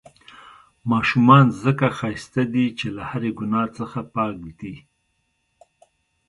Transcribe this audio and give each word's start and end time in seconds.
ماشومان 0.91 1.43
ځڪه 1.61 1.89
ښايسته 1.97 2.43
دي، 2.53 2.65
چې 2.79 2.87
له 2.95 3.03
هرې 3.09 3.31
ګناه 3.39 3.67
څخه 3.77 3.99
پاک 4.13 4.35
دي. 4.59 4.75